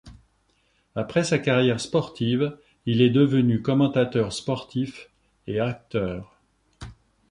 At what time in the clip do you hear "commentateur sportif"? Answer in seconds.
3.61-5.11